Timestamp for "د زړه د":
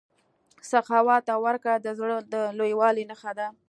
1.79-2.35